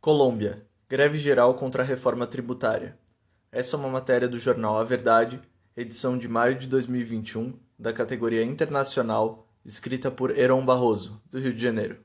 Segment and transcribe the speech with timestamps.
[0.00, 0.66] Colômbia.
[0.88, 2.98] Greve geral contra a reforma tributária.
[3.52, 5.38] Essa é uma matéria do jornal A Verdade,
[5.76, 11.62] edição de maio de 2021, da categoria Internacional, escrita por Heron Barroso, do Rio de
[11.62, 11.98] Janeiro.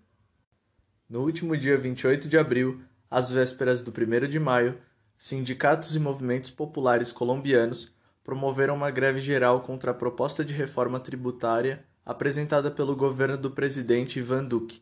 [1.10, 4.78] No último dia 28 de abril, às vésperas do 1 de maio,
[5.16, 11.86] sindicatos e movimentos populares colombianos promoveram uma greve geral contra a proposta de reforma tributária
[12.06, 14.82] apresentada pelo governo do presidente Ivan Duque,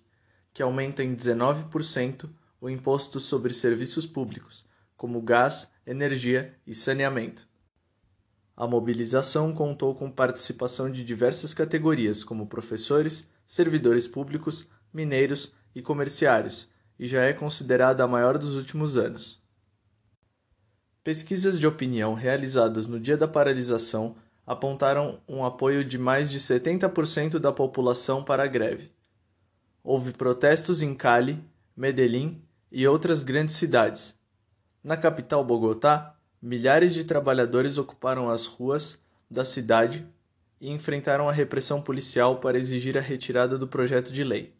[0.51, 2.27] que aumenta em 19%
[2.63, 7.45] o imposto sobre serviços públicos, como gás, energia e saneamento.
[8.55, 16.69] A mobilização contou com participação de diversas categorias, como professores, servidores públicos, mineiros e comerciários,
[16.97, 19.43] e já é considerada a maior dos últimos anos.
[21.03, 24.15] Pesquisas de opinião realizadas no dia da paralisação
[24.47, 28.89] apontaram um apoio de mais de 70% da população para a greve.
[29.83, 31.43] Houve protestos em Cali,
[31.75, 32.41] Medellín
[32.73, 34.17] e outras grandes cidades.
[34.83, 40.07] Na capital Bogotá, milhares de trabalhadores ocuparam as ruas da cidade
[40.59, 44.55] e enfrentaram a repressão policial para exigir a retirada do projeto de lei.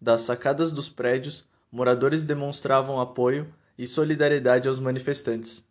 [0.00, 5.64] Das sacadas dos prédios, moradores demonstravam apoio e solidariedade aos manifestantes.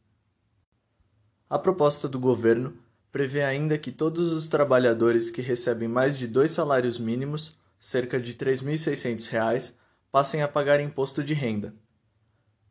[1.49, 2.75] A proposta do governo
[3.13, 8.31] prevê ainda que todos os trabalhadores que recebem mais de dois salários mínimos, cerca de
[8.31, 9.73] R$ 3.600,
[10.11, 11.73] passem a pagar imposto de renda.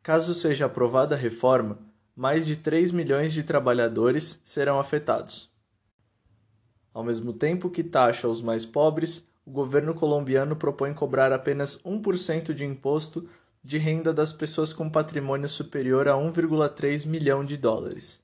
[0.03, 1.79] Caso seja aprovada a reforma,
[2.15, 5.49] mais de 3 milhões de trabalhadores serão afetados.
[6.93, 12.53] Ao mesmo tempo que taxa os mais pobres, o governo colombiano propõe cobrar apenas 1%
[12.53, 13.27] de imposto
[13.63, 18.21] de renda das pessoas com patrimônio superior a 1,3 milhão de dólares.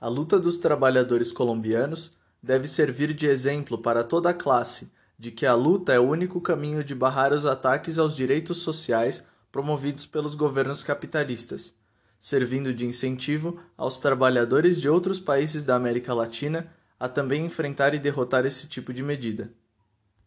[0.00, 5.44] A luta dos trabalhadores colombianos deve servir de exemplo para toda a classe de que
[5.44, 10.34] a luta é o único caminho de barrar os ataques aos direitos sociais promovidos pelos
[10.34, 11.74] governos capitalistas,
[12.18, 17.98] servindo de incentivo aos trabalhadores de outros países da América Latina a também enfrentar e
[17.98, 19.52] derrotar esse tipo de medida.